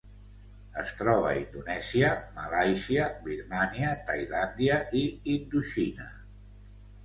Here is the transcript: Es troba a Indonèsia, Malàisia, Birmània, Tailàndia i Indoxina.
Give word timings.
Es 0.83 0.93
troba 1.01 1.29
a 1.33 1.41
Indonèsia, 1.41 2.09
Malàisia, 2.39 3.11
Birmània, 3.29 3.95
Tailàndia 4.11 4.81
i 5.05 5.07
Indoxina. 5.39 6.13